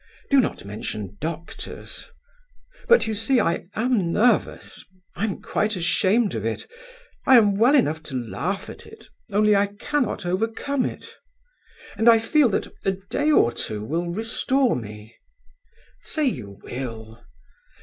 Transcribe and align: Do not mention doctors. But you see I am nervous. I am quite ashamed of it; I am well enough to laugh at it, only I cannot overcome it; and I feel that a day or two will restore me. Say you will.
Do 0.31 0.39
not 0.39 0.65
mention 0.65 1.15
doctors. 1.21 2.09
But 2.87 3.05
you 3.05 3.13
see 3.13 3.39
I 3.39 3.65
am 3.75 4.11
nervous. 4.11 4.83
I 5.15 5.25
am 5.25 5.43
quite 5.43 5.75
ashamed 5.75 6.33
of 6.33 6.43
it; 6.43 6.65
I 7.27 7.37
am 7.37 7.55
well 7.55 7.75
enough 7.75 8.01
to 8.09 8.15
laugh 8.15 8.67
at 8.67 8.87
it, 8.87 9.09
only 9.31 9.55
I 9.55 9.67
cannot 9.67 10.25
overcome 10.25 10.85
it; 10.87 11.17
and 11.95 12.09
I 12.09 12.17
feel 12.17 12.49
that 12.49 12.73
a 12.83 12.93
day 13.11 13.29
or 13.29 13.51
two 13.51 13.83
will 13.85 14.09
restore 14.09 14.75
me. 14.75 15.17
Say 16.01 16.25
you 16.25 16.57
will. 16.63 17.23